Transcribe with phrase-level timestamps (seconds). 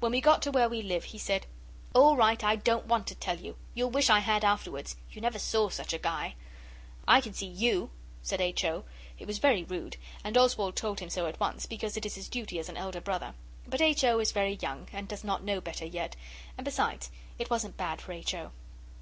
[0.00, 1.44] When we got to where we live he said,
[1.94, 3.54] 'All right, I don't want to tell you.
[3.74, 4.96] You'll wish I had afterwards.
[5.12, 6.36] You never saw such a guy.'
[7.06, 7.90] 'I can see you!'
[8.22, 8.64] said H.
[8.64, 8.84] O.
[9.18, 12.30] It was very rude, and Oswald told him so at once, because it is his
[12.30, 13.34] duty as an elder brother.
[13.66, 14.04] But H.
[14.04, 14.20] O.
[14.20, 16.16] is very young and does not know better yet,
[16.56, 18.32] and besides it wasn't bad for H.
[18.34, 18.52] O.